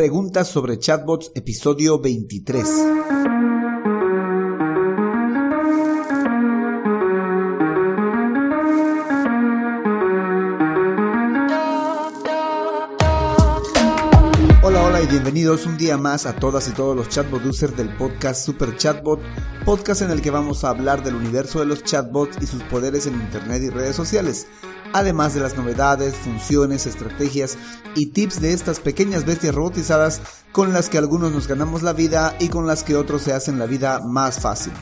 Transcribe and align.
Preguntas 0.00 0.48
sobre 0.48 0.78
chatbots, 0.78 1.30
episodio 1.34 1.98
23. 1.98 2.64
Bienvenidos 15.08 15.66
un 15.66 15.78
día 15.78 15.96
más 15.96 16.26
a 16.26 16.36
todas 16.36 16.68
y 16.68 16.72
todos 16.72 16.94
los 16.94 17.08
chatbot 17.08 17.44
users 17.44 17.76
del 17.76 17.88
podcast 17.96 18.44
Super 18.44 18.76
Chatbot, 18.76 19.20
podcast 19.64 20.02
en 20.02 20.10
el 20.10 20.20
que 20.20 20.30
vamos 20.30 20.62
a 20.62 20.70
hablar 20.70 21.02
del 21.02 21.14
universo 21.14 21.58
de 21.58 21.66
los 21.66 21.82
chatbots 21.82 22.36
y 22.40 22.46
sus 22.46 22.62
poderes 22.64 23.06
en 23.06 23.14
Internet 23.14 23.62
y 23.62 23.70
redes 23.70 23.96
sociales 23.96 24.46
además 24.92 25.34
de 25.34 25.40
las 25.40 25.56
novedades, 25.56 26.14
funciones, 26.14 26.86
estrategias 26.86 27.56
y 27.94 28.06
tips 28.06 28.40
de 28.40 28.52
estas 28.52 28.80
pequeñas 28.80 29.24
bestias 29.24 29.54
robotizadas 29.54 30.20
con 30.52 30.72
las 30.72 30.88
que 30.88 30.98
algunos 30.98 31.32
nos 31.32 31.46
ganamos 31.46 31.82
la 31.82 31.92
vida 31.92 32.36
y 32.38 32.48
con 32.48 32.66
las 32.66 32.82
que 32.82 32.96
otros 32.96 33.22
se 33.22 33.32
hacen 33.32 33.58
la 33.58 33.66
vida 33.66 34.00
más 34.04 34.40
fácil. 34.40 34.72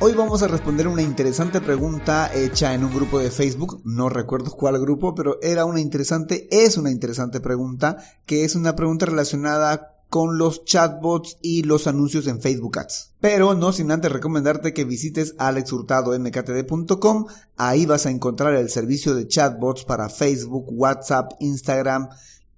Hoy 0.00 0.12
vamos 0.12 0.44
a 0.44 0.46
responder 0.46 0.86
una 0.86 1.02
interesante 1.02 1.60
pregunta 1.60 2.30
hecha 2.32 2.72
en 2.72 2.84
un 2.84 2.94
grupo 2.94 3.18
de 3.18 3.32
Facebook, 3.32 3.80
no 3.84 4.08
recuerdo 4.08 4.52
cuál 4.52 4.78
grupo, 4.78 5.12
pero 5.12 5.40
era 5.42 5.64
una 5.64 5.80
interesante, 5.80 6.46
es 6.52 6.76
una 6.76 6.92
interesante 6.92 7.40
pregunta, 7.40 7.96
que 8.24 8.44
es 8.44 8.54
una 8.54 8.76
pregunta 8.76 9.06
relacionada 9.06 9.96
con 10.08 10.38
los 10.38 10.64
chatbots 10.64 11.36
y 11.42 11.64
los 11.64 11.88
anuncios 11.88 12.28
en 12.28 12.40
Facebook 12.40 12.78
Ads. 12.78 13.14
Pero 13.18 13.56
no 13.56 13.72
sin 13.72 13.90
antes 13.90 14.12
recomendarte 14.12 14.72
que 14.72 14.84
visites 14.84 15.34
alexhurtadomktd.com, 15.36 17.26
ahí 17.56 17.84
vas 17.84 18.06
a 18.06 18.10
encontrar 18.10 18.54
el 18.54 18.70
servicio 18.70 19.16
de 19.16 19.26
chatbots 19.26 19.84
para 19.84 20.08
Facebook, 20.08 20.66
WhatsApp, 20.68 21.32
Instagram, 21.40 22.08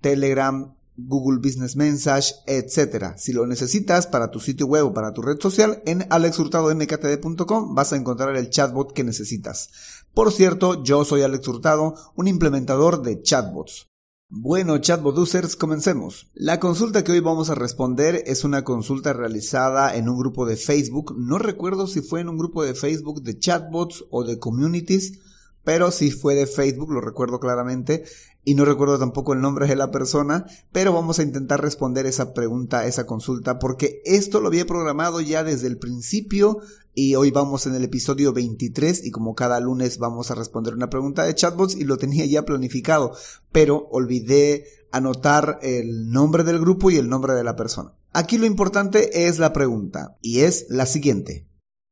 Telegram, 0.03 0.75
Google 1.07 1.39
Business 1.39 1.77
Message, 1.77 2.35
etc. 2.47 3.15
Si 3.17 3.33
lo 3.33 3.47
necesitas 3.47 4.07
para 4.07 4.31
tu 4.31 4.41
sitio 4.41 4.67
web 4.67 4.87
o 4.87 4.95
para 4.95 5.13
tu 5.13 5.23
red 5.23 5.39
social, 5.41 5.83
en 5.87 6.07
alexhurtadomktd.com 6.11 7.75
vas 7.75 7.93
a 7.93 7.97
encontrar 7.97 8.37
el 8.37 8.51
chatbot 8.51 8.93
que 8.93 9.05
necesitas. 9.05 9.71
Por 10.15 10.33
cierto, 10.33 10.83
yo 10.83 11.05
soy 11.05 11.23
Alex 11.23 11.47
Hurtado, 11.47 11.95
un 12.17 12.29
implementador 12.29 13.03
de 13.03 13.23
chatbots. 13.23 13.91
Bueno, 14.33 14.79
chatbot 14.79 15.19
users, 15.19 15.57
comencemos. 15.57 16.31
La 16.35 16.61
consulta 16.61 17.03
que 17.03 17.11
hoy 17.11 17.19
vamos 17.19 17.51
a 17.51 17.57
responder 17.57 18.23
es 18.27 18.45
una 18.45 18.63
consulta 18.63 19.13
realizada 19.13 19.97
en 19.97 20.09
un 20.09 20.17
grupo 20.17 20.47
de 20.47 20.57
Facebook. 20.57 21.17
No 21.19 21.39
recuerdo 21.39 21.89
si 21.89 22.01
fue 22.01 22.21
en 22.21 22.29
un 22.29 22.39
grupo 22.39 22.63
de 22.63 22.75
Facebook 22.75 23.23
de 23.23 23.39
chatbots 23.41 24.05
o 24.11 24.23
de 24.23 24.39
communities, 24.39 25.19
pero 25.65 25.91
si 25.91 26.13
fue 26.13 26.37
de 26.37 26.47
Facebook, 26.47 26.93
lo 26.93 27.01
recuerdo 27.01 27.41
claramente 27.41 28.05
y 28.45 28.55
no 28.55 28.65
recuerdo 28.65 28.99
tampoco 28.99 29.33
el 29.33 29.41
nombre 29.41 29.67
de 29.67 29.77
la 29.77 29.91
persona, 29.91 30.47
pero 30.73 30.93
vamos 30.93 31.19
a 31.19 31.23
intentar 31.23 31.61
responder 31.61 32.07
esa 32.07 32.33
pregunta, 32.33 32.87
esa 32.87 33.07
consulta, 33.07 33.59
porque 33.59 34.01
esto 34.05 34.41
lo 34.41 34.49
había 34.49 34.67
programado 34.67 35.21
ya 35.21 35.45
desde 35.45 35.67
el 35.67 35.79
principio 35.79 36.59
y 36.95 37.15
hoy 37.15 37.31
vamos 37.31 37.67
en 37.67 37.75
el 37.75 37.85
episodio 37.85 38.33
23 38.33 39.07
y 39.07 39.11
como 39.11 39.35
cada 39.35 39.61
lunes 39.61 39.99
vamos 39.99 40.31
a 40.31 40.35
responder 40.35 40.75
una 40.75 40.91
pregunta 40.91 41.25
de 41.25 41.35
chatbots 41.35 41.77
y 41.77 41.85
lo 41.85 41.99
tenía 41.99 42.27
ya 42.27 42.45
planificado, 42.45 43.13
pero 43.53 43.89
olvidé 43.91 44.65
anotar 44.91 45.59
el 45.63 46.11
nombre 46.11 46.43
del 46.43 46.59
grupo 46.59 46.91
y 46.91 46.97
el 46.97 47.09
nombre 47.09 47.35
de 47.35 47.45
la 47.45 47.57
persona. 47.57 47.93
Aquí 48.13 48.39
lo 48.39 48.47
importante 48.47 49.27
es 49.27 49.39
la 49.39 49.53
pregunta 49.53 50.17
y 50.21 50.41
es 50.41 50.67
la 50.69 50.87
siguiente. 50.87 51.47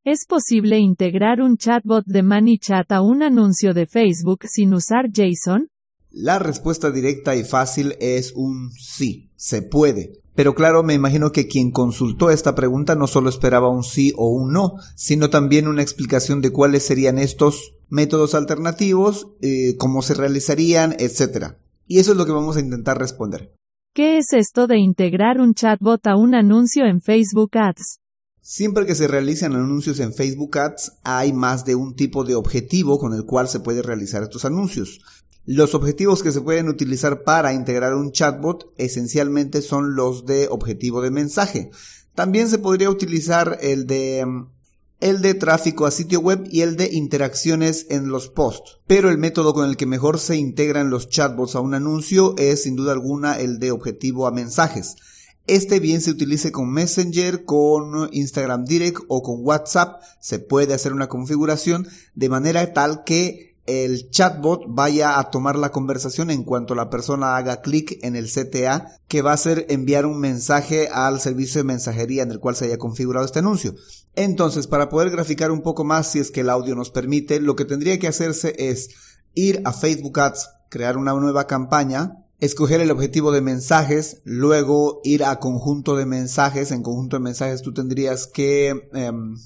¿Es 0.04 0.24
posible 0.24 0.78
integrar 0.78 1.40
un 1.40 1.58
chatbot 1.58 2.04
de 2.06 2.22
ManyChat 2.22 2.90
a 2.92 3.02
un 3.02 3.22
anuncio 3.22 3.74
de 3.74 3.86
Facebook 3.86 4.40
sin 4.48 4.74
usar 4.74 5.10
JSON? 5.12 5.68
La 6.10 6.38
respuesta 6.38 6.90
directa 6.90 7.36
y 7.36 7.44
fácil 7.44 7.96
es 8.00 8.32
un 8.34 8.70
sí, 8.72 9.30
se 9.36 9.62
puede. 9.62 10.22
Pero 10.34 10.54
claro, 10.54 10.82
me 10.82 10.94
imagino 10.94 11.32
que 11.32 11.48
quien 11.48 11.70
consultó 11.70 12.30
esta 12.30 12.54
pregunta 12.54 12.94
no 12.94 13.06
solo 13.06 13.28
esperaba 13.28 13.68
un 13.68 13.82
sí 13.82 14.12
o 14.16 14.28
un 14.30 14.52
no, 14.52 14.74
sino 14.94 15.30
también 15.30 15.66
una 15.66 15.82
explicación 15.82 16.40
de 16.40 16.52
cuáles 16.52 16.84
serían 16.84 17.18
estos 17.18 17.74
métodos 17.88 18.34
alternativos, 18.34 19.28
eh, 19.40 19.76
cómo 19.78 20.00
se 20.00 20.14
realizarían, 20.14 20.94
etc. 20.98 21.56
Y 21.86 21.98
eso 21.98 22.12
es 22.12 22.18
lo 22.18 22.24
que 22.24 22.32
vamos 22.32 22.56
a 22.56 22.60
intentar 22.60 22.98
responder. 22.98 23.52
¿Qué 23.94 24.18
es 24.18 24.32
esto 24.32 24.66
de 24.68 24.78
integrar 24.78 25.40
un 25.40 25.54
chatbot 25.54 26.06
a 26.06 26.16
un 26.16 26.34
anuncio 26.34 26.86
en 26.86 27.00
Facebook 27.00 27.58
Ads? 27.58 27.98
Siempre 28.40 28.86
que 28.86 28.94
se 28.94 29.08
realizan 29.08 29.54
anuncios 29.54 29.98
en 29.98 30.14
Facebook 30.14 30.56
Ads, 30.56 31.00
hay 31.02 31.32
más 31.32 31.64
de 31.64 31.74
un 31.74 31.96
tipo 31.96 32.24
de 32.24 32.34
objetivo 32.34 32.98
con 32.98 33.12
el 33.12 33.24
cual 33.24 33.48
se 33.48 33.60
puede 33.60 33.82
realizar 33.82 34.22
estos 34.22 34.44
anuncios. 34.44 35.00
Los 35.44 35.74
objetivos 35.74 36.22
que 36.22 36.32
se 36.32 36.40
pueden 36.40 36.68
utilizar 36.68 37.24
para 37.24 37.52
integrar 37.52 37.94
un 37.94 38.12
chatbot 38.12 38.72
esencialmente 38.76 39.62
son 39.62 39.94
los 39.94 40.26
de 40.26 40.48
objetivo 40.48 41.00
de 41.00 41.10
mensaje. 41.10 41.70
También 42.14 42.48
se 42.48 42.58
podría 42.58 42.90
utilizar 42.90 43.58
el 43.60 43.86
de 43.86 44.26
mm, 44.26 44.46
el 45.00 45.22
de 45.22 45.34
tráfico 45.34 45.86
a 45.86 45.92
sitio 45.92 46.20
web 46.20 46.48
y 46.50 46.62
el 46.62 46.76
de 46.76 46.90
interacciones 46.92 47.86
en 47.88 48.08
los 48.08 48.28
posts. 48.28 48.78
Pero 48.86 49.10
el 49.10 49.18
método 49.18 49.54
con 49.54 49.68
el 49.68 49.76
que 49.76 49.86
mejor 49.86 50.18
se 50.18 50.36
integran 50.36 50.90
los 50.90 51.08
chatbots 51.08 51.54
a 51.54 51.60
un 51.60 51.74
anuncio 51.74 52.34
es 52.36 52.64
sin 52.64 52.74
duda 52.74 52.92
alguna 52.92 53.38
el 53.38 53.58
de 53.58 53.70
objetivo 53.70 54.26
a 54.26 54.32
mensajes. 54.32 54.96
Este 55.46 55.80
bien 55.80 56.00
se 56.02 56.10
utilice 56.10 56.52
con 56.52 56.70
Messenger, 56.70 57.44
con 57.44 58.10
Instagram 58.12 58.64
Direct 58.64 59.00
o 59.08 59.22
con 59.22 59.36
WhatsApp. 59.38 60.02
Se 60.20 60.40
puede 60.40 60.74
hacer 60.74 60.92
una 60.92 61.08
configuración 61.08 61.88
de 62.14 62.28
manera 62.28 62.72
tal 62.74 63.02
que 63.04 63.47
el 63.68 64.08
chatbot 64.08 64.64
vaya 64.66 65.18
a 65.18 65.30
tomar 65.30 65.56
la 65.56 65.72
conversación 65.72 66.30
en 66.30 66.42
cuanto 66.42 66.74
la 66.74 66.88
persona 66.88 67.36
haga 67.36 67.60
clic 67.60 67.98
en 68.02 68.16
el 68.16 68.32
CTA, 68.32 68.96
que 69.08 69.20
va 69.20 69.34
a 69.34 69.36
ser 69.36 69.66
enviar 69.68 70.06
un 70.06 70.18
mensaje 70.18 70.88
al 70.88 71.20
servicio 71.20 71.60
de 71.60 71.64
mensajería 71.64 72.22
en 72.22 72.30
el 72.30 72.40
cual 72.40 72.56
se 72.56 72.64
haya 72.64 72.78
configurado 72.78 73.26
este 73.26 73.40
anuncio. 73.40 73.74
Entonces, 74.14 74.66
para 74.66 74.88
poder 74.88 75.10
graficar 75.10 75.50
un 75.50 75.60
poco 75.60 75.84
más, 75.84 76.10
si 76.10 76.18
es 76.18 76.30
que 76.30 76.40
el 76.40 76.48
audio 76.48 76.74
nos 76.74 76.90
permite, 76.90 77.40
lo 77.40 77.56
que 77.56 77.66
tendría 77.66 77.98
que 77.98 78.08
hacerse 78.08 78.54
es 78.58 78.88
ir 79.34 79.60
a 79.66 79.74
Facebook 79.74 80.18
Ads, 80.18 80.48
crear 80.70 80.96
una 80.96 81.12
nueva 81.12 81.46
campaña, 81.46 82.24
escoger 82.40 82.80
el 82.80 82.90
objetivo 82.90 83.32
de 83.32 83.42
mensajes, 83.42 84.22
luego 84.24 85.00
ir 85.04 85.24
a 85.24 85.38
conjunto 85.40 85.94
de 85.94 86.06
mensajes. 86.06 86.72
En 86.72 86.82
conjunto 86.82 87.16
de 87.16 87.22
mensajes 87.22 87.60
tú 87.60 87.74
tendrías 87.74 88.26
que 88.26 88.88
em, 88.94 89.36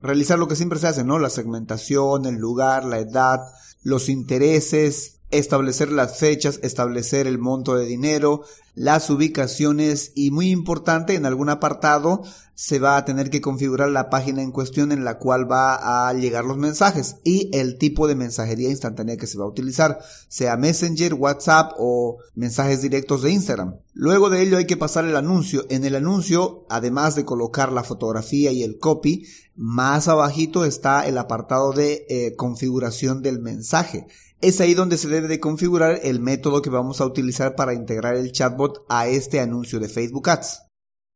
realizar 0.00 0.38
lo 0.38 0.48
que 0.48 0.56
siempre 0.56 0.78
se 0.78 0.88
hace, 0.88 1.04
¿no? 1.04 1.18
La 1.18 1.30
segmentación, 1.30 2.26
el 2.26 2.36
lugar, 2.36 2.84
la 2.84 2.98
edad, 2.98 3.40
los 3.82 4.08
intereses, 4.08 5.19
establecer 5.30 5.92
las 5.92 6.18
fechas, 6.18 6.60
establecer 6.62 7.26
el 7.26 7.38
monto 7.38 7.74
de 7.76 7.86
dinero, 7.86 8.42
las 8.74 9.10
ubicaciones 9.10 10.12
y 10.14 10.30
muy 10.30 10.50
importante 10.50 11.14
en 11.14 11.26
algún 11.26 11.48
apartado 11.48 12.22
se 12.54 12.78
va 12.78 12.98
a 12.98 13.04
tener 13.06 13.30
que 13.30 13.40
configurar 13.40 13.88
la 13.90 14.10
página 14.10 14.42
en 14.42 14.52
cuestión 14.52 14.92
en 14.92 15.02
la 15.02 15.18
cual 15.18 15.50
va 15.50 16.08
a 16.08 16.12
llegar 16.12 16.44
los 16.44 16.58
mensajes 16.58 17.16
y 17.24 17.48
el 17.56 17.78
tipo 17.78 18.06
de 18.06 18.14
mensajería 18.14 18.68
instantánea 18.68 19.16
que 19.16 19.26
se 19.26 19.38
va 19.38 19.44
a 19.44 19.48
utilizar, 19.48 19.98
sea 20.28 20.58
Messenger, 20.58 21.14
WhatsApp 21.14 21.72
o 21.78 22.18
mensajes 22.34 22.82
directos 22.82 23.22
de 23.22 23.32
Instagram. 23.32 23.76
Luego 23.94 24.28
de 24.28 24.42
ello 24.42 24.58
hay 24.58 24.66
que 24.66 24.76
pasar 24.76 25.06
el 25.06 25.16
anuncio. 25.16 25.64
En 25.70 25.84
el 25.84 25.96
anuncio, 25.96 26.66
además 26.68 27.14
de 27.14 27.24
colocar 27.24 27.72
la 27.72 27.82
fotografía 27.82 28.52
y 28.52 28.62
el 28.62 28.78
copy, 28.78 29.26
más 29.56 30.08
abajito 30.08 30.64
está 30.66 31.06
el 31.06 31.16
apartado 31.16 31.72
de 31.72 32.06
eh, 32.10 32.34
configuración 32.36 33.22
del 33.22 33.40
mensaje. 33.40 34.06
Es 34.42 34.58
ahí 34.62 34.72
donde 34.72 34.96
se 34.96 35.08
debe 35.08 35.28
de 35.28 35.38
configurar 35.38 36.00
el 36.02 36.18
método 36.18 36.62
que 36.62 36.70
vamos 36.70 37.02
a 37.02 37.04
utilizar 37.04 37.54
para 37.56 37.74
integrar 37.74 38.16
el 38.16 38.32
chatbot 38.32 38.86
a 38.88 39.06
este 39.06 39.38
anuncio 39.38 39.78
de 39.78 39.90
Facebook 39.90 40.30
Ads. 40.30 40.62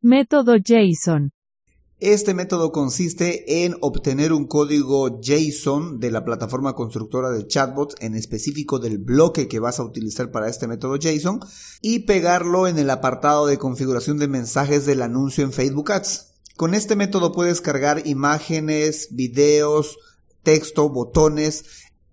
Método 0.02 0.56
JSON. 0.58 1.30
Este 2.00 2.34
método 2.34 2.70
consiste 2.70 3.64
en 3.64 3.76
obtener 3.80 4.34
un 4.34 4.46
código 4.46 5.22
JSON 5.22 6.00
de 6.00 6.10
la 6.10 6.22
plataforma 6.22 6.74
constructora 6.74 7.30
de 7.30 7.46
chatbots, 7.46 7.94
en 8.00 8.14
específico 8.14 8.78
del 8.78 8.98
bloque 8.98 9.48
que 9.48 9.58
vas 9.58 9.80
a 9.80 9.84
utilizar 9.84 10.30
para 10.30 10.50
este 10.50 10.66
método 10.66 10.98
JSON, 10.98 11.40
y 11.80 12.00
pegarlo 12.00 12.68
en 12.68 12.78
el 12.78 12.90
apartado 12.90 13.46
de 13.46 13.56
configuración 13.56 14.18
de 14.18 14.28
mensajes 14.28 14.84
del 14.84 15.00
anuncio 15.00 15.44
en 15.44 15.52
Facebook 15.54 15.92
Ads. 15.92 16.34
Con 16.56 16.74
este 16.74 16.94
método 16.94 17.32
puedes 17.32 17.62
cargar 17.62 18.06
imágenes, 18.06 19.08
videos, 19.12 19.96
texto, 20.42 20.90
botones 20.90 21.64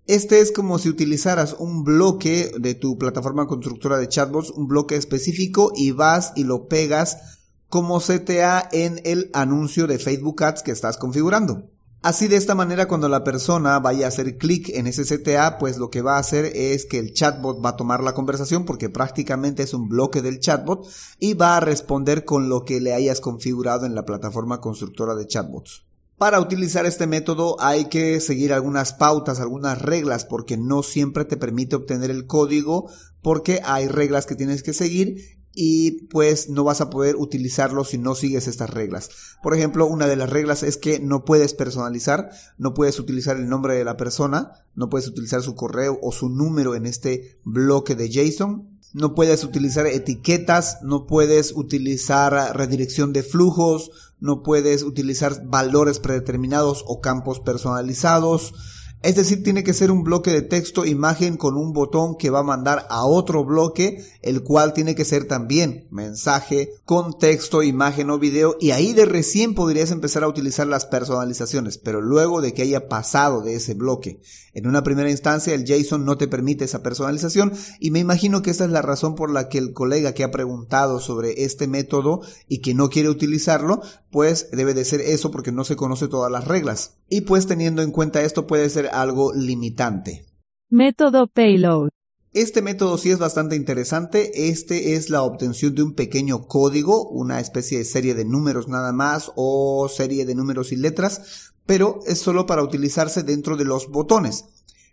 este 0.06 0.40
es 0.40 0.50
como 0.50 0.78
si 0.78 0.88
utilizaras 0.88 1.54
un 1.58 1.84
bloque 1.84 2.52
de 2.58 2.74
tu 2.74 2.98
plataforma 2.98 3.46
constructora 3.46 3.98
de 3.98 4.08
chatbots, 4.08 4.50
un 4.50 4.66
bloque 4.66 4.96
específico 4.96 5.72
y 5.76 5.92
vas 5.92 6.32
y 6.34 6.44
lo 6.44 6.66
pegas 6.66 7.38
como 7.68 8.00
CTA 8.00 8.68
en 8.72 9.00
el 9.04 9.30
anuncio 9.32 9.86
de 9.86 9.98
Facebook 9.98 10.42
Ads 10.42 10.62
que 10.62 10.72
estás 10.72 10.98
configurando. 10.98 11.70
Así 12.02 12.26
de 12.26 12.34
esta 12.34 12.56
manera 12.56 12.88
cuando 12.88 13.08
la 13.08 13.22
persona 13.22 13.78
vaya 13.78 14.06
a 14.06 14.08
hacer 14.08 14.36
clic 14.36 14.70
en 14.70 14.88
ese 14.88 15.04
CTA, 15.04 15.56
pues 15.58 15.78
lo 15.78 15.88
que 15.88 16.02
va 16.02 16.16
a 16.16 16.20
hacer 16.20 16.46
es 16.46 16.84
que 16.84 16.98
el 16.98 17.12
chatbot 17.12 17.64
va 17.64 17.70
a 17.70 17.76
tomar 17.76 18.02
la 18.02 18.12
conversación 18.12 18.64
porque 18.64 18.90
prácticamente 18.90 19.62
es 19.62 19.72
un 19.72 19.88
bloque 19.88 20.20
del 20.20 20.40
chatbot 20.40 20.84
y 21.20 21.34
va 21.34 21.56
a 21.56 21.60
responder 21.60 22.24
con 22.24 22.48
lo 22.48 22.64
que 22.64 22.80
le 22.80 22.92
hayas 22.92 23.20
configurado 23.20 23.86
en 23.86 23.94
la 23.94 24.04
plataforma 24.04 24.60
constructora 24.60 25.14
de 25.14 25.28
chatbots. 25.28 25.84
Para 26.22 26.38
utilizar 26.38 26.86
este 26.86 27.08
método 27.08 27.56
hay 27.58 27.86
que 27.86 28.20
seguir 28.20 28.52
algunas 28.52 28.92
pautas, 28.92 29.40
algunas 29.40 29.82
reglas, 29.82 30.24
porque 30.24 30.56
no 30.56 30.84
siempre 30.84 31.24
te 31.24 31.36
permite 31.36 31.74
obtener 31.74 32.12
el 32.12 32.28
código, 32.28 32.88
porque 33.22 33.60
hay 33.64 33.88
reglas 33.88 34.24
que 34.24 34.36
tienes 34.36 34.62
que 34.62 34.72
seguir 34.72 35.16
y 35.52 36.06
pues 36.06 36.48
no 36.48 36.62
vas 36.62 36.80
a 36.80 36.90
poder 36.90 37.16
utilizarlo 37.16 37.84
si 37.84 37.98
no 37.98 38.14
sigues 38.14 38.46
estas 38.46 38.70
reglas. 38.70 39.10
Por 39.42 39.52
ejemplo, 39.52 39.84
una 39.88 40.06
de 40.06 40.14
las 40.14 40.30
reglas 40.30 40.62
es 40.62 40.76
que 40.76 41.00
no 41.00 41.24
puedes 41.24 41.54
personalizar, 41.54 42.30
no 42.56 42.72
puedes 42.72 43.00
utilizar 43.00 43.36
el 43.36 43.48
nombre 43.48 43.74
de 43.74 43.82
la 43.82 43.96
persona, 43.96 44.52
no 44.76 44.88
puedes 44.88 45.08
utilizar 45.08 45.42
su 45.42 45.56
correo 45.56 45.98
o 46.02 46.12
su 46.12 46.28
número 46.28 46.76
en 46.76 46.86
este 46.86 47.40
bloque 47.42 47.96
de 47.96 48.08
JSON, 48.08 48.71
no 48.92 49.14
puedes 49.14 49.44
utilizar 49.44 49.86
etiquetas, 49.86 50.78
no 50.82 51.06
puedes 51.06 51.52
utilizar 51.52 52.56
redirección 52.56 53.12
de 53.12 53.22
flujos, 53.22 53.90
no 54.20 54.42
puedes 54.42 54.82
utilizar 54.82 55.44
valores 55.46 55.98
predeterminados 55.98 56.84
o 56.86 57.00
campos 57.00 57.40
personalizados, 57.40 58.54
es 59.02 59.16
decir, 59.16 59.42
tiene 59.42 59.64
que 59.64 59.74
ser 59.74 59.90
un 59.90 60.04
bloque 60.04 60.30
de 60.30 60.42
texto 60.42 60.84
imagen 60.84 61.36
con 61.36 61.56
un 61.56 61.72
botón 61.72 62.16
que 62.16 62.30
va 62.30 62.40
a 62.40 62.44
mandar 62.44 62.86
a 62.88 63.04
otro 63.04 63.44
bloque, 63.44 64.04
el 64.22 64.42
cual 64.42 64.72
tiene 64.72 64.94
que 64.94 65.04
ser 65.04 65.26
también 65.26 65.88
mensaje 65.90 66.74
con 66.84 67.18
texto, 67.18 67.62
imagen 67.62 68.10
o 68.10 68.18
video 68.18 68.56
y 68.60 68.70
ahí 68.70 68.92
de 68.92 69.04
recién 69.04 69.54
podrías 69.54 69.90
empezar 69.90 70.22
a 70.22 70.28
utilizar 70.28 70.66
las 70.66 70.86
personalizaciones, 70.86 71.78
pero 71.78 72.00
luego 72.00 72.40
de 72.40 72.54
que 72.54 72.62
haya 72.62 72.88
pasado 72.88 73.42
de 73.42 73.56
ese 73.56 73.74
bloque. 73.74 74.20
En 74.54 74.66
una 74.66 74.82
primera 74.82 75.10
instancia 75.10 75.54
el 75.54 75.64
JSON 75.64 76.04
no 76.04 76.16
te 76.18 76.28
permite 76.28 76.64
esa 76.64 76.82
personalización 76.82 77.52
y 77.80 77.90
me 77.90 78.00
imagino 78.00 78.42
que 78.42 78.50
esa 78.50 78.66
es 78.66 78.70
la 78.70 78.82
razón 78.82 79.14
por 79.14 79.30
la 79.30 79.48
que 79.48 79.58
el 79.58 79.72
colega 79.72 80.12
que 80.14 80.24
ha 80.24 80.30
preguntado 80.30 81.00
sobre 81.00 81.44
este 81.44 81.66
método 81.66 82.20
y 82.48 82.58
que 82.58 82.74
no 82.74 82.90
quiere 82.90 83.08
utilizarlo, 83.08 83.82
pues 84.12 84.50
debe 84.52 84.74
de 84.74 84.84
ser 84.84 85.00
eso 85.00 85.30
porque 85.32 85.50
no 85.50 85.64
se 85.64 85.74
conoce 85.74 86.06
todas 86.06 86.30
las 86.30 86.46
reglas. 86.46 86.98
Y 87.08 87.22
pues 87.22 87.46
teniendo 87.48 87.82
en 87.82 87.90
cuenta 87.90 88.22
esto 88.22 88.46
puede 88.46 88.70
ser 88.70 88.88
algo 88.92 89.32
limitante. 89.32 90.26
Método 90.68 91.26
Payload. 91.26 91.88
Este 92.34 92.62
método 92.62 92.96
sí 92.96 93.10
es 93.10 93.18
bastante 93.18 93.56
interesante. 93.56 94.48
Este 94.48 94.94
es 94.94 95.10
la 95.10 95.22
obtención 95.22 95.74
de 95.74 95.82
un 95.82 95.94
pequeño 95.94 96.46
código, 96.46 97.08
una 97.08 97.40
especie 97.40 97.78
de 97.78 97.84
serie 97.84 98.14
de 98.14 98.24
números 98.24 98.68
nada 98.68 98.92
más 98.92 99.32
o 99.34 99.88
serie 99.88 100.24
de 100.24 100.34
números 100.34 100.72
y 100.72 100.76
letras, 100.76 101.52
pero 101.66 102.00
es 102.06 102.18
solo 102.18 102.46
para 102.46 102.62
utilizarse 102.62 103.22
dentro 103.22 103.56
de 103.56 103.64
los 103.64 103.88
botones. 103.88 104.44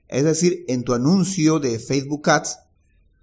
Es 0.07 0.23
decir, 0.23 0.65
en 0.67 0.83
tu 0.83 0.93
anuncio 0.93 1.59
de 1.59 1.79
Facebook 1.79 2.29
Ads 2.29 2.57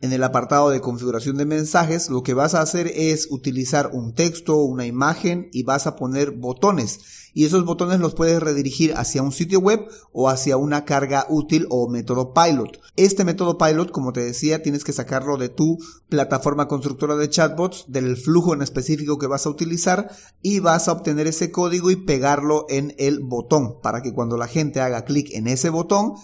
en 0.01 0.13
el 0.13 0.23
apartado 0.25 0.71
de 0.71 0.81
configuración 0.81 1.37
de 1.37 1.47
mensajes, 1.47 2.11
lo 2.11 2.23
que 2.23 2.35
vas 2.35 2.55
a 2.55 2.61
hacer 2.61 2.93
es 2.95 3.29
utilizar 3.31 3.91
un 3.93 4.15
texto, 4.15 4.57
una 4.57 4.85
imagen 4.85 5.49
y 5.53 5.63
vas 5.63 5.87
a 5.87 5.97
poner 5.97 6.33
botones. 6.33 7.01
Y 7.33 7.45
esos 7.45 7.65
botones 7.65 8.01
los 8.01 8.15
puedes 8.15 8.43
redirigir 8.43 8.95
hacia 8.95 9.23
un 9.23 9.33
sitio 9.33 9.61
web 9.61 9.87
o 10.13 10.31
hacia 10.31 10.57
una 10.57 10.85
carga 10.85 11.27
útil 11.29 11.67
o 11.69 11.89
método 11.89 12.33
pilot. 12.33 12.81
Este 12.97 13.25
método 13.25 13.59
pilot, 13.59 13.91
como 13.91 14.13
te 14.13 14.23
decía, 14.23 14.63
tienes 14.63 14.85
que 14.85 14.95
sacarlo 14.95 15.37
de 15.37 15.51
tu 15.51 15.79
plataforma 16.09 16.69
constructora 16.69 17.17
de 17.17 17.29
chatbots, 17.29 17.87
del 17.89 18.17
flujo 18.17 18.55
en 18.55 18.63
específico 18.63 19.19
que 19.19 19.27
vas 19.27 19.45
a 19.45 19.51
utilizar 19.51 20.11
y 20.41 20.61
vas 20.61 20.89
a 20.89 20.93
obtener 20.93 21.27
ese 21.27 21.51
código 21.51 21.91
y 21.91 21.97
pegarlo 21.97 22.65
en 22.69 22.95
el 22.99 23.21
botón 23.21 23.81
para 23.83 24.01
que 24.01 24.15
cuando 24.15 24.37
la 24.37 24.47
gente 24.47 24.81
haga 24.81 25.05
clic 25.05 25.29
en 25.33 25.47
ese 25.47 25.69
botón 25.69 26.15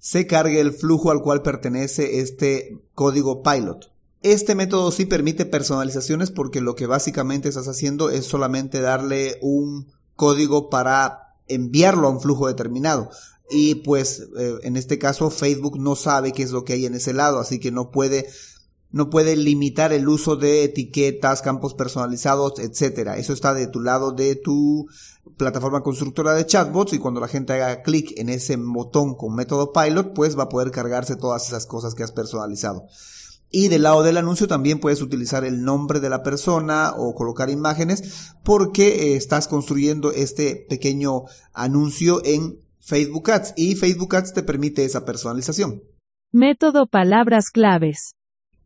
se 0.00 0.26
cargue 0.26 0.60
el 0.60 0.72
flujo 0.72 1.12
al 1.12 1.22
cual 1.22 1.42
pertenece 1.42 2.20
este 2.20 2.78
código 2.94 3.42
pilot. 3.42 3.92
Este 4.22 4.54
método 4.54 4.90
sí 4.90 5.06
permite 5.06 5.46
personalizaciones 5.46 6.30
porque 6.30 6.60
lo 6.60 6.74
que 6.74 6.86
básicamente 6.86 7.48
estás 7.48 7.68
haciendo 7.68 8.10
es 8.10 8.24
solamente 8.24 8.80
darle 8.80 9.38
un 9.40 9.92
código 10.16 10.68
para 10.68 11.36
enviarlo 11.48 12.08
a 12.08 12.10
un 12.10 12.20
flujo 12.20 12.48
determinado. 12.48 13.10
Y 13.50 13.76
pues 13.76 14.28
eh, 14.38 14.54
en 14.62 14.76
este 14.76 14.98
caso 14.98 15.30
Facebook 15.30 15.78
no 15.78 15.96
sabe 15.96 16.32
qué 16.32 16.42
es 16.42 16.50
lo 16.50 16.64
que 16.64 16.74
hay 16.74 16.86
en 16.86 16.94
ese 16.94 17.12
lado, 17.12 17.38
así 17.38 17.58
que 17.58 17.70
no 17.70 17.90
puede 17.90 18.28
no 18.92 19.10
puede 19.10 19.36
limitar 19.36 19.92
el 19.92 20.08
uso 20.08 20.36
de 20.36 20.64
etiquetas, 20.64 21.42
campos 21.42 21.74
personalizados, 21.74 22.58
etcétera. 22.58 23.16
Eso 23.16 23.32
está 23.32 23.54
de 23.54 23.66
tu 23.66 23.80
lado 23.80 24.12
de 24.12 24.36
tu 24.36 24.88
plataforma 25.36 25.82
constructora 25.82 26.34
de 26.34 26.46
chatbots 26.46 26.92
y 26.92 26.98
cuando 26.98 27.20
la 27.20 27.28
gente 27.28 27.52
haga 27.52 27.82
clic 27.82 28.12
en 28.16 28.28
ese 28.28 28.56
botón 28.56 29.14
con 29.14 29.34
método 29.34 29.72
pilot, 29.72 30.12
pues 30.12 30.38
va 30.38 30.44
a 30.44 30.48
poder 30.48 30.70
cargarse 30.70 31.16
todas 31.16 31.46
esas 31.46 31.66
cosas 31.66 31.94
que 31.94 32.02
has 32.02 32.12
personalizado. 32.12 32.86
Y 33.52 33.68
del 33.68 33.82
lado 33.82 34.02
del 34.02 34.16
anuncio 34.16 34.46
también 34.46 34.78
puedes 34.78 35.02
utilizar 35.02 35.44
el 35.44 35.62
nombre 35.64 35.98
de 35.98 36.08
la 36.08 36.22
persona 36.22 36.92
o 36.96 37.14
colocar 37.14 37.50
imágenes 37.50 38.32
porque 38.44 39.12
eh, 39.12 39.16
estás 39.16 39.48
construyendo 39.48 40.12
este 40.12 40.66
pequeño 40.68 41.24
anuncio 41.52 42.22
en 42.24 42.60
Facebook 42.78 43.30
Ads 43.30 43.54
y 43.56 43.74
Facebook 43.74 44.14
Ads 44.14 44.34
te 44.34 44.42
permite 44.44 44.84
esa 44.84 45.04
personalización. 45.04 45.82
Método 46.32 46.86
palabras 46.86 47.50
claves. 47.50 48.14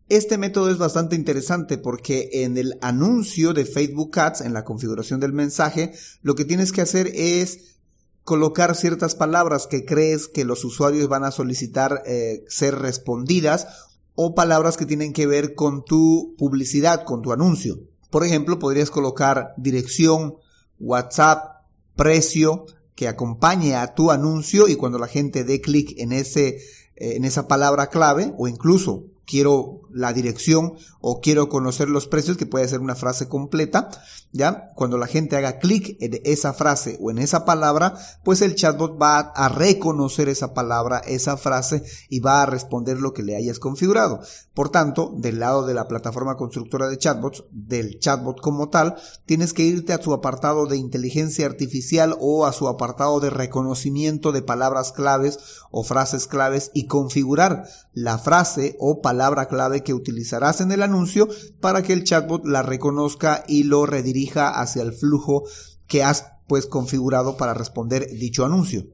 Este 0.09 0.37
método 0.37 0.71
es 0.71 0.77
bastante 0.77 1.17
interesante 1.17 1.79
porque 1.79 2.29
en 2.33 2.59
el 2.59 2.79
anuncio 2.83 3.55
de 3.55 3.65
Facebook 3.65 4.19
Ads, 4.19 4.43
en 4.43 4.53
la 4.53 4.65
configuración 4.65 5.19
del 5.19 5.33
mensaje, 5.33 5.93
lo 6.23 6.35
que 6.35 6.45
tienes 6.45 6.73
que 6.73 6.83
hacer 6.83 7.11
es 7.15 7.79
colocar 8.23 8.77
ciertas 8.77 9.15
palabras 9.15 9.67
que 9.67 9.85
crees 9.85 10.29
que 10.29 10.45
los 10.45 10.65
usuarios 10.65 11.09
van 11.09 11.25
a 11.25 11.31
solicitar 11.31 12.03
eh, 12.07 12.45
ser 12.49 12.77
respondidas 12.77 13.67
o 14.15 14.35
palabras 14.35 14.77
que 14.77 14.87
tienen 14.87 15.13
que 15.13 15.27
ver 15.27 15.55
con 15.55 15.85
tu 15.85 16.35
publicidad, 16.37 17.05
con 17.05 17.23
tu 17.23 17.33
anuncio. 17.33 17.81
Por 18.11 18.25
ejemplo, 18.25 18.59
podrías 18.59 18.91
colocar 18.91 19.55
dirección, 19.57 20.37
WhatsApp, 20.79 21.65
precio 21.97 22.67
que 22.95 23.09
acompañe 23.09 23.75
a 23.75 23.95
tu 23.95 24.11
anuncio 24.11 24.69
y 24.69 24.77
cuando 24.77 24.99
la 24.99 25.09
gente 25.09 25.45
dé 25.45 25.61
clic 25.61 25.95
en 25.99 26.13
ese 26.13 26.59
eh, 26.97 27.17
en 27.17 27.25
esa 27.25 27.49
palabra 27.49 27.89
clave 27.89 28.33
o 28.39 28.47
incluso 28.47 29.07
quiero 29.27 29.83
la 29.91 30.13
dirección 30.13 30.75
o 31.01 31.21
quiero 31.21 31.49
conocer 31.49 31.89
los 31.89 32.07
precios, 32.07 32.37
que 32.37 32.47
puede 32.47 32.69
ser 32.69 32.81
una 32.81 32.95
frase 32.95 33.29
completa, 33.29 33.91
¿ya? 34.33 34.73
Cuando 34.75 34.99
la 34.99 35.07
gente 35.07 35.37
haga 35.37 35.59
clic 35.59 35.97
en 36.01 36.21
esa 36.25 36.53
frase 36.53 36.99
o 37.01 37.11
en 37.11 37.19
esa 37.19 37.45
palabra, 37.45 37.95
pues 38.25 38.43
el 38.43 38.55
chatbot 38.55 39.01
va 39.01 39.19
a 39.19 39.49
reconocer 39.49 40.29
esa 40.29 40.55
palabra, 40.55 40.99
esa 40.99 41.37
frase 41.37 41.85
y 42.09 42.21
va 42.21 42.43
a 42.43 42.47
responder 42.47 43.01
lo 43.01 43.13
que 43.13 43.23
le 43.23 43.37
hayas 43.37 43.59
configurado. 43.59 44.21
Por 44.55 44.71
tanto, 44.71 45.15
del 45.17 45.41
lado 45.41 45.67
de 45.67 45.75
la 45.75 45.89
plataforma 45.89 46.37
constructora 46.37 46.89
de 46.89 46.99
chatbots, 46.99 47.45
del 47.51 47.99
chatbot 47.99 48.41
como 48.41 48.69
tal, 48.69 48.97
tienes 49.27 49.53
que 49.53 49.63
irte 49.63 49.93
a 49.93 50.03
su 50.03 50.13
apartado 50.13 50.67
de 50.67 50.77
inteligencia 50.77 51.47
artificial 51.47 52.17
o 52.21 52.47
a 52.47 52.53
su 52.53 52.69
apartado 52.69 53.21
de 53.21 53.31
reconocimiento 53.31 54.33
de 54.33 54.43
palabras 54.43 54.93
claves 54.93 55.39
o 55.71 55.85
frases 55.85 56.27
claves 56.27 56.71
y 56.75 56.87
configurar 56.87 57.69
la 57.93 58.19
frase 58.19 58.77
o 58.81 59.01
palabra 59.01 59.14
clave 59.49 59.83
que 59.83 59.95
utilizarás 59.95 60.61
en 60.61 60.73
el 60.73 60.83
anuncio 60.83 61.29
para 61.61 61.83
que 61.83 61.93
el 61.93 62.05
chatbot 62.05 62.45
la 62.47 62.63
reconozca 62.63 63.45
y 63.49 63.65
lo 63.65 63.87
redirija 63.87 64.61
hacia 64.61 64.83
el 64.83 64.93
flujo 64.93 65.45
que 65.87 66.03
has 66.03 66.27
pues 66.47 66.67
configurado 66.67 67.37
para 67.37 67.55
responder 67.55 68.07
dicho 68.09 68.45
anuncio. 68.45 68.85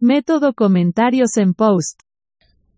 Método 0.00 0.52
comentarios 0.54 1.36
en 1.36 1.54
post. 1.54 2.00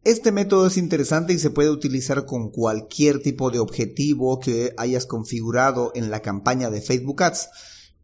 Este 0.03 0.33
método 0.33 0.67
es 0.67 0.79
interesante 0.79 1.35
y 1.35 1.39
se 1.39 1.51
puede 1.51 1.69
utilizar 1.69 2.25
con 2.25 2.51
cualquier 2.51 3.21
tipo 3.21 3.51
de 3.51 3.59
objetivo 3.59 4.41
que 4.41 4.73
hayas 4.79 5.05
configurado 5.05 5.93
en 5.95 6.11
la 6.11 6.21
campaña 6.21 6.71
de 6.71 6.81
Facebook 6.81 7.23
Ads 7.23 7.49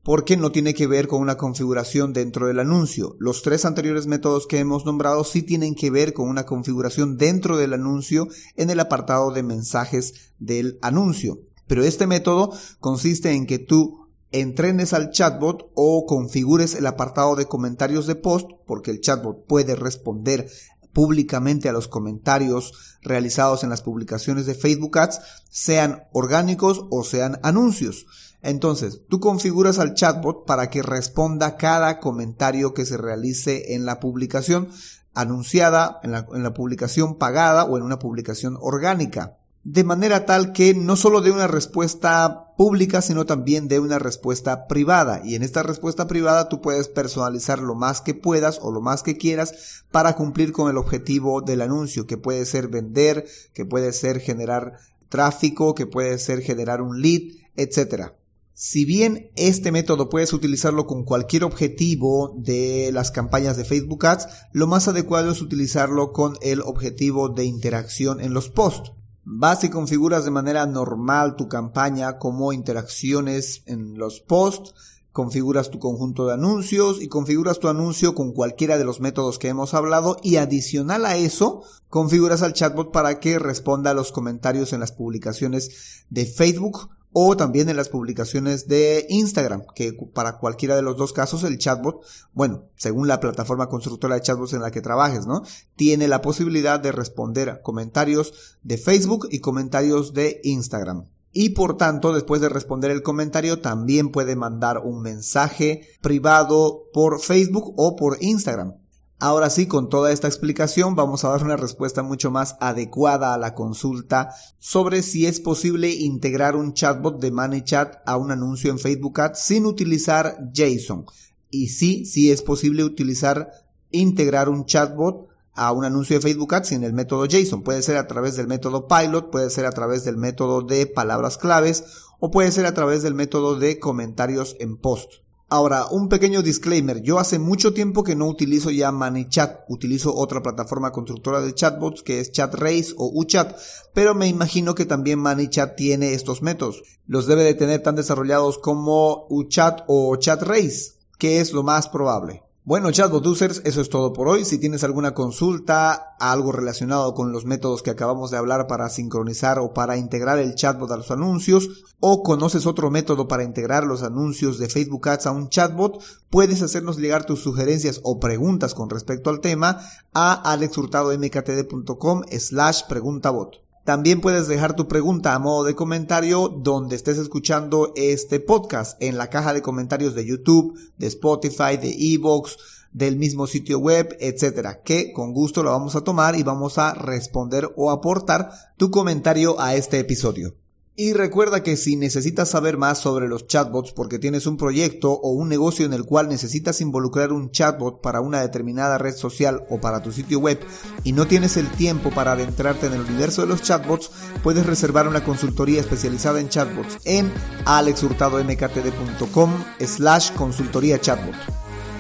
porque 0.07 0.37
no 0.37 0.53
tiene 0.53 0.73
que 0.73 0.87
ver 0.87 1.09
con 1.09 1.21
una 1.21 1.37
configuración 1.37 2.13
dentro 2.13 2.47
del 2.47 2.61
anuncio. 2.61 3.17
Los 3.19 3.43
tres 3.43 3.65
anteriores 3.65 4.07
métodos 4.07 4.47
que 4.47 4.61
hemos 4.61 4.87
nombrado 4.87 5.25
sí 5.25 5.43
tienen 5.43 5.75
que 5.75 5.91
ver 5.91 6.13
con 6.13 6.29
una 6.29 6.47
configuración 6.47 7.17
dentro 7.17 7.57
del 7.57 7.73
anuncio 7.73 8.29
en 8.55 8.71
el 8.71 8.79
apartado 8.79 9.33
de 9.33 9.43
mensajes 9.43 10.33
del 10.39 10.79
anuncio. 10.81 11.41
Pero 11.67 11.83
este 11.83 12.07
método 12.07 12.53
consiste 12.79 13.33
en 13.33 13.47
que 13.47 13.59
tú 13.59 14.07
entrenes 14.31 14.93
al 14.93 15.11
chatbot 15.11 15.73
o 15.75 16.07
configures 16.07 16.77
el 16.77 16.87
apartado 16.87 17.35
de 17.35 17.47
comentarios 17.47 18.07
de 18.07 18.15
post, 18.15 18.49
porque 18.65 18.93
el 18.93 19.01
chatbot 19.01 19.45
puede 19.49 19.75
responder 19.75 20.49
públicamente 20.93 21.69
a 21.69 21.73
los 21.73 21.89
comentarios 21.89 22.97
realizados 23.03 23.65
en 23.65 23.71
las 23.71 23.83
publicaciones 23.83 24.47
de 24.47 24.55
Facebook 24.55 24.99
Ads, 24.99 25.21
sean 25.51 26.05
orgánicos 26.13 26.87
o 26.91 27.03
sean 27.03 27.41
anuncios. 27.43 28.07
Entonces, 28.47 29.01
tú 29.09 29.19
configuras 29.19 29.81
al 29.81 29.95
chatbot 29.95 30.47
para 30.47 30.71
que 30.71 30.81
responda 30.81 31.57
cada 31.57 31.99
comentario 31.99 32.75
que 32.75 32.87
se 32.87 32.97
realice 32.97 33.75
en 33.75 33.85
la 33.85 33.99
publicación 33.99 34.69
anunciada, 35.15 35.99
en 36.05 36.13
la, 36.13 36.55
publicación 36.55 37.17
pagada 37.17 37.65
o 37.65 37.77
en 37.77 37.83
una 37.83 37.99
publicación 37.99 38.57
orgánica. 38.61 39.39
De 39.65 39.83
manera 39.83 40.27
tal 40.27 40.53
que 40.53 40.75
no 40.75 40.95
solo 40.95 41.23
dé 41.23 41.33
una 41.33 41.49
respuesta 41.49 42.55
pública, 42.57 43.03
sino 43.03 43.27
también 43.27 43.67
dé 43.67 43.81
una 43.81 43.99
respuesta 43.99 44.69
privada. 44.69 45.23
Y 45.25 45.35
en 45.35 45.43
esta 45.43 45.65
respuesta 45.65 46.07
privada 46.07 46.49
tú 46.49 46.61
puedes 46.61 46.87
personalizar 46.87 47.59
lo 47.59 47.75
más 47.75 48.01
que 48.01 48.15
puedas 48.15 48.61
o 48.63 48.71
lo 48.71 48.81
más 48.81 49.03
que 49.03 49.17
quieras 49.17 49.83
para 49.91 50.15
cumplir 50.15 50.53
con 50.53 50.71
el 50.71 50.77
objetivo 50.77 51.43
del 51.43 51.63
anuncio, 51.63 52.07
que 52.07 52.17
puede 52.17 52.47
ser 52.47 52.69
vender, 52.69 53.27
que 53.55 53.65
puede 53.65 53.93
ser 53.93 54.21
generar 54.21 54.75
tráfico, 55.09 55.75
que 55.75 55.87
puede 55.87 56.17
ser 56.19 56.43
generar 56.43 56.81
un 56.81 57.03
lead, 57.03 57.23
etcétera. 57.57 58.15
Si 58.59 58.87
bien 58.87 59.31
este 59.37 59.71
método 59.71 60.09
puedes 60.09 60.33
utilizarlo 60.33 60.87
con 60.87 61.05
cualquier 61.05 61.45
objetivo 61.45 62.35
de 62.39 62.89
las 62.91 63.11
campañas 63.11 63.59
de 63.59 63.67
Facebook 63.67 64.07
Ads, 64.07 64.29
lo 64.55 64.67
más 64.67 64.89
adecuado 64.89 65.31
es 65.31 65.43
utilizarlo 65.43 66.11
con 66.15 66.39
el 66.41 66.63
objetivo 66.63 67.29
de 67.29 67.45
interacción 67.45 68.19
en 68.19 68.33
los 68.33 68.49
posts. 68.49 68.93
Vas 69.25 69.63
y 69.65 69.69
configuras 69.69 70.25
de 70.25 70.31
manera 70.31 70.65
normal 70.65 71.37
tu 71.37 71.49
campaña 71.49 72.17
como 72.17 72.55
interacciones 72.55 73.63
en 73.67 73.99
los 73.99 74.21
posts, 74.21 74.73
configuras 75.13 75.71
tu 75.71 75.79
conjunto 75.79 76.27
de 76.27 76.33
anuncios 76.33 77.03
y 77.03 77.09
configuras 77.09 77.59
tu 77.59 77.69
anuncio 77.69 78.15
con 78.15 78.33
cualquiera 78.33 78.79
de 78.79 78.87
los 78.87 79.01
métodos 79.01 79.39
que 79.39 79.49
hemos 79.49 79.75
hablado 79.75 80.17
y 80.23 80.37
adicional 80.37 81.05
a 81.05 81.17
eso, 81.17 81.63
configuras 81.91 82.41
al 82.41 82.55
chatbot 82.55 82.91
para 82.91 83.21
que 83.21 83.39
responda 83.39 83.91
a 83.91 83.95
los 83.95 84.13
comentarios 84.13 84.73
en 84.73 84.81
las 84.81 84.93
publicaciones 84.93 86.07
de 86.09 86.25
Facebook 86.25 86.96
o 87.19 87.35
también 87.35 87.71
en 87.71 87.79
las 87.79 87.89
publicaciones 87.89 88.69
de 88.69 89.07
Instagram, 89.09 89.63
que 89.75 89.97
para 90.13 90.37
cualquiera 90.37 90.77
de 90.77 90.83
los 90.83 90.99
dos 90.99 91.15
casos 91.15 91.45
el 91.45 91.57
chatbot, 91.57 92.03
bueno, 92.35 92.65
según 92.77 93.09
la 93.09 93.21
plataforma 93.21 93.71
constructora 93.71 94.17
de 94.17 94.21
chatbots 94.21 94.53
en 94.53 94.61
la 94.61 94.71
que 94.71 94.83
trabajes, 94.83 95.27
¿no? 95.27 95.43
Tiene 95.77 96.09
la 96.09 96.21
posibilidad 96.21 96.79
de 96.79 96.93
responder 96.93 97.49
a 97.49 97.63
comentarios 97.63 98.59
de 98.63 98.77
Facebook 98.77 99.29
y 99.31 99.39
comentarios 99.39 100.13
de 100.13 100.43
Instagram. 100.45 101.07
Y 101.33 101.51
por 101.51 101.79
tanto, 101.79 102.13
después 102.13 102.43
de 102.43 102.51
responder 102.51 102.91
el 102.91 103.03
comentario, 103.03 103.63
también 103.63 104.13
puede 104.13 104.37
mandar 104.37 104.83
un 104.85 105.01
mensaje 105.01 105.89
privado 106.03 106.83
por 106.93 107.19
Facebook 107.21 107.73
o 107.79 107.97
por 107.97 108.19
Instagram. 108.21 108.75
Ahora 109.19 109.49
sí, 109.49 109.67
con 109.67 109.89
toda 109.89 110.13
esta 110.13 110.29
explicación 110.29 110.95
vamos 110.95 111.25
a 111.25 111.31
dar 111.31 111.43
una 111.43 111.57
respuesta 111.57 112.03
mucho 112.03 112.31
más 112.31 112.57
adecuada 112.61 113.33
a 113.33 113.39
la 113.39 113.55
consulta 113.55 114.35
sobre 114.59 115.03
si 115.03 115.25
es 115.25 115.41
posible 115.41 115.91
integrar 115.91 116.55
un 116.55 116.75
chatbot 116.75 117.19
de 117.19 117.31
ManyChat 117.31 118.03
a 118.05 118.19
un 118.19 118.31
anuncio 118.31 118.71
en 118.71 118.79
Facebook 118.79 119.19
Ads 119.19 119.41
sin 119.41 119.65
utilizar 119.65 120.37
JSON. 120.53 121.07
Y 121.51 121.69
sí, 121.69 122.05
sí 122.05 122.31
es 122.31 122.43
posible 122.43 122.85
utilizar, 122.85 123.53
integrar 123.91 124.51
un 124.51 124.67
chatbot 124.67 125.29
a 125.55 125.73
un 125.73 125.87
anuncio 125.87 126.17
de 126.17 126.23
Facebook 126.23 126.55
Ads 126.55 126.69
sin 126.69 126.85
el 126.85 126.93
método 126.93 127.25
JSON. 127.25 127.63
Puede 127.63 127.81
ser 127.81 127.97
a 127.97 128.07
través 128.07 128.37
del 128.37 128.49
método 128.49 128.87
Pilot, 128.87 129.31
puede 129.31 129.49
ser 129.49 129.65
a 129.65 129.73
través 129.73 130.05
del 130.05 130.19
método 130.19 130.61
de 130.61 130.87
palabras 130.87 131.39
claves 131.39 131.85
o 132.21 132.31
puede 132.31 132.53
ser 132.53 132.67
a 132.67 132.75
través 132.75 133.03
del 133.03 133.15
método 133.15 133.59
de 133.59 133.79
comentarios 133.79 134.57
en 134.61 134.77
post. 134.77 135.26
Ahora, 135.49 135.87
un 135.93 136.09
pequeño 136.09 136.43
disclaimer. 136.43 137.03
Yo 137.03 137.21
hace 137.21 137.39
mucho 137.39 137.73
tiempo 137.73 138.03
que 138.03 138.17
no 138.17 138.27
utilizo 138.27 138.73
ya 138.73 138.91
ManyChat. 138.91 139.61
Utilizo 139.69 140.13
otra 140.13 140.43
plataforma 140.43 140.91
constructora 140.91 141.41
de 141.41 141.55
chatbots 141.55 142.03
que 142.03 142.19
es 142.19 142.33
ChatRace 142.33 142.95
o 142.97 143.13
UChat. 143.15 143.57
Pero 143.95 144.17
me 144.17 144.27
imagino 144.27 144.75
que 144.75 144.87
también 144.87 145.21
ManyChat 145.21 145.77
tiene 145.77 146.15
estos 146.15 146.43
métodos. 146.43 146.83
Los 147.07 147.29
debe 147.29 147.45
de 147.45 147.55
tener 147.55 147.81
tan 147.81 147.95
desarrollados 147.95 148.59
como 148.59 149.27
UChat 149.31 149.85
o 149.87 150.17
ChatRace, 150.17 150.95
que 151.17 151.39
es 151.39 151.53
lo 151.53 151.63
más 151.63 151.89
probable. 151.89 152.43
Bueno, 152.67 152.91
chatbot 152.91 153.25
users, 153.25 153.63
eso 153.65 153.81
es 153.81 153.89
todo 153.89 154.13
por 154.13 154.27
hoy. 154.27 154.45
Si 154.45 154.59
tienes 154.59 154.83
alguna 154.83 155.15
consulta, 155.15 156.17
algo 156.19 156.51
relacionado 156.51 157.15
con 157.15 157.31
los 157.31 157.45
métodos 157.45 157.81
que 157.81 157.91
acabamos 157.91 158.33
de 158.33 158.39
hablar 158.39 158.67
para 158.67 158.89
sincronizar 158.89 159.61
o 159.61 159.73
para 159.73 159.97
integrar 159.99 160.41
el 160.41 160.57
chatbot 160.57 160.91
a 160.91 160.97
los 160.97 161.13
anuncios, 161.13 161.85
o 162.01 162.25
conoces 162.25 162.67
otro 162.67 162.91
método 162.91 163.29
para 163.29 163.45
integrar 163.45 163.85
los 163.85 164.03
anuncios 164.03 164.59
de 164.59 164.69
Facebook 164.69 165.09
Ads 165.09 165.27
a 165.27 165.31
un 165.31 165.49
chatbot, 165.49 166.03
puedes 166.29 166.61
hacernos 166.61 166.99
llegar 166.99 167.25
tus 167.25 167.39
sugerencias 167.39 168.01
o 168.03 168.19
preguntas 168.19 168.75
con 168.75 168.91
respecto 168.91 169.31
al 169.31 169.39
tema 169.39 169.79
a 170.13 170.33
alexhurtadomktd.com 170.51 172.23
slash 172.37 172.83
preguntabot. 172.89 173.66
También 173.87 174.21
puedes 174.21 174.49
dejar 174.49 174.75
tu 174.75 174.89
pregunta 174.89 175.33
a 175.33 175.39
modo 175.39 175.63
de 175.63 175.77
comentario 175.77 176.49
donde 176.49 176.97
estés 176.97 177.19
escuchando 177.19 177.93
este 177.95 178.41
podcast, 178.41 179.01
en 179.01 179.17
la 179.17 179.31
caja 179.31 179.53
de 179.53 179.63
comentarios 179.63 180.17
de 180.17 180.27
YouTube, 180.27 180.77
de 180.99 181.07
Spotify, 181.07 181.77
de 181.81 181.95
Evox, 181.97 182.57
del 182.91 183.17
mismo 183.17 183.47
sitio 183.47 183.79
web, 183.79 184.17
etcétera, 184.19 184.83
que 184.83 185.13
con 185.13 185.33
gusto 185.33 185.63
lo 185.63 185.71
vamos 185.71 185.95
a 185.95 186.01
tomar 186.01 186.35
y 186.35 186.43
vamos 186.43 186.79
a 186.79 186.95
responder 186.95 187.71
o 187.77 187.93
aportar 187.93 188.51
tu 188.77 188.91
comentario 188.91 189.61
a 189.61 189.77
este 189.77 190.01
episodio. 190.01 190.57
Y 190.99 191.13
recuerda 191.13 191.63
que 191.63 191.77
si 191.77 191.95
necesitas 191.95 192.49
saber 192.49 192.79
más 192.79 192.97
sobre 192.99 193.29
los 193.29 193.47
chatbots 193.47 193.93
porque 193.93 194.19
tienes 194.19 194.47
un 194.47 194.57
proyecto 194.57 195.13
o 195.13 195.29
un 195.33 195.51
negocio 195.51 195.85
en 195.85 195.93
el 195.93 196.07
cual 196.07 196.27
necesitas 196.31 196.81
involucrar 196.81 197.33
un 197.33 197.51
chatbot 197.51 198.01
para 198.01 198.23
una 198.23 198.41
determinada 198.41 198.97
red 198.97 199.15
social 199.15 199.67
o 199.69 199.79
para 199.79 200.03
tu 200.03 200.11
sitio 200.11 200.39
web 200.39 200.59
y 201.05 201.13
no 201.13 201.27
tienes 201.27 201.59
el 201.59 201.69
tiempo 201.69 202.09
para 202.09 202.33
adentrarte 202.33 202.87
en 202.87 202.95
el 202.95 203.03
universo 203.03 203.43
de 203.43 203.49
los 203.49 203.61
chatbots, 203.61 204.11
puedes 204.43 204.65
reservar 204.65 205.07
una 205.07 205.23
consultoría 205.23 205.83
especializada 205.83 206.41
en 206.41 206.49
chatbots 206.49 206.97
en 207.05 207.31
alexhurtadomktd.com 207.67 209.51
slash 209.81 210.33
consultoría 210.33 210.99
chatbot. 210.99 211.35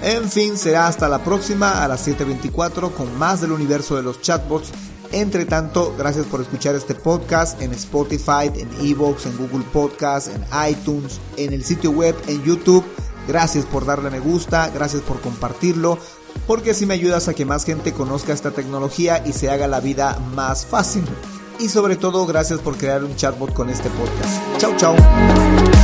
En 0.02 0.30
fin, 0.30 0.56
será 0.56 0.86
hasta 0.86 1.06
la 1.10 1.22
próxima 1.22 1.84
a 1.84 1.88
las 1.88 2.08
7.24 2.08 2.92
con 2.92 3.18
más 3.18 3.42
del 3.42 3.52
universo 3.52 3.94
de 3.96 4.02
los 4.02 4.22
chatbots 4.22 4.72
entre 5.12 5.44
tanto, 5.44 5.94
gracias 5.96 6.26
por 6.26 6.40
escuchar 6.40 6.74
este 6.74 6.94
podcast 6.94 7.60
en 7.60 7.72
Spotify, 7.72 8.50
en 8.54 8.68
Evox, 8.80 9.26
en 9.26 9.36
Google 9.36 9.64
Podcast, 9.72 10.28
en 10.28 10.44
iTunes, 10.70 11.20
en 11.36 11.52
el 11.52 11.64
sitio 11.64 11.90
web, 11.90 12.16
en 12.26 12.42
YouTube. 12.44 12.84
Gracias 13.28 13.64
por 13.64 13.84
darle 13.84 14.10
me 14.10 14.20
gusta, 14.20 14.70
gracias 14.72 15.02
por 15.02 15.20
compartirlo, 15.20 15.98
porque 16.46 16.70
así 16.70 16.86
me 16.86 16.94
ayudas 16.94 17.28
a 17.28 17.34
que 17.34 17.44
más 17.44 17.64
gente 17.64 17.92
conozca 17.92 18.32
esta 18.32 18.52
tecnología 18.52 19.22
y 19.26 19.32
se 19.32 19.50
haga 19.50 19.66
la 19.66 19.80
vida 19.80 20.18
más 20.34 20.64
fácil. 20.64 21.04
Y 21.58 21.68
sobre 21.68 21.96
todo, 21.96 22.26
gracias 22.26 22.60
por 22.60 22.76
crear 22.76 23.02
un 23.02 23.16
chatbot 23.16 23.52
con 23.52 23.70
este 23.70 23.88
podcast. 23.90 24.58
Chau, 24.58 24.76
chau. 24.76 25.75